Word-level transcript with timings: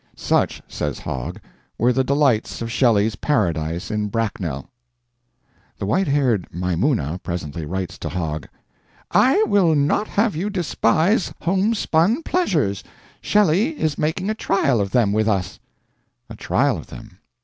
"Such," 0.15 0.63
says 0.67 0.97
Hogg, 0.97 1.37
"were 1.77 1.93
the 1.93 2.03
delights 2.03 2.59
of 2.63 2.71
Shelley's 2.71 3.15
paradise 3.15 3.91
in 3.91 4.07
Bracknell." 4.07 4.67
The 5.77 5.85
white 5.85 6.07
haired 6.07 6.47
Maimuna 6.51 7.19
presently 7.21 7.67
writes 7.67 7.99
to 7.99 8.09
Hogg: 8.09 8.47
"I 9.11 9.43
will 9.43 9.75
not 9.75 10.07
have 10.07 10.35
you 10.35 10.49
despise 10.49 11.31
home 11.43 11.75
spun 11.75 12.23
pleasures. 12.23 12.83
Shelley 13.21 13.79
is 13.79 13.99
making 13.99 14.31
a 14.31 14.33
trial 14.33 14.81
of 14.81 14.89
them 14.89 15.13
with 15.13 15.27
us" 15.27 15.59
A 16.31 16.35
trial 16.35 16.77
of 16.77 16.87
them. 16.87 17.19